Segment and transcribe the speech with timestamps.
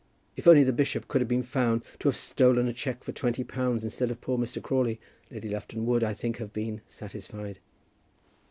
[0.35, 3.43] If only the bishop could have been found to have stolen a cheque for twenty
[3.43, 4.59] pounds instead of poor Mr.
[4.59, 7.59] Crawley, Lady Lufton would, I think, have been satisfied.